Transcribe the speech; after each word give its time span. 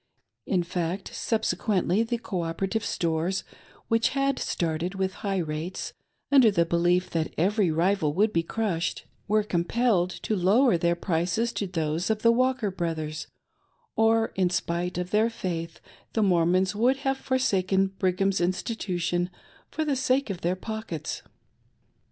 In 0.47 0.63
fact, 0.63 1.11
subse 1.11 1.53
quently, 1.55 2.07
the" 2.07 2.17
Cooperative" 2.29 2.83
stores, 2.83 3.43
which 3.87 4.09
had 4.17 4.39
started 4.39 4.95
with 4.95 5.13
high 5.21 5.37
rates, 5.37 5.93
under 6.31 6.49
the 6.49 6.65
belief 6.65 7.11
that 7.11 7.31
every 7.37 7.69
rival 7.69 8.11
would 8.15 8.33
be 8.33 8.41
crushed, 8.41 9.05
were 9.27 9.43
compelled 9.43 10.09
to 10.09 10.35
lower 10.35 10.75
their 10.75 10.95
prices 10.95 11.53
to 11.53 11.67
those 11.67 12.09
of 12.09 12.23
the 12.23 12.31
Walker 12.31 12.71
Broth 12.71 12.97
ers, 12.97 13.27
or, 13.95 14.31
in 14.33 14.49
spite 14.49 14.97
of 14.97 15.11
their 15.11 15.29
faith, 15.29 15.79
the 16.13 16.23
Mormons 16.23 16.73
would 16.73 16.97
have 17.05 17.17
for 17.17 17.37
saken 17.37 17.91
Brigham's 17.99 18.41
Institution 18.41 19.29
for 19.69 19.85
the 19.85 19.95
sake 19.95 20.31
of 20.31 20.41
their 20.41 20.55
pockets. 20.55 21.21